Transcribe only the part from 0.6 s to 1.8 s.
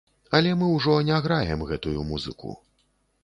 мы ўжо не граем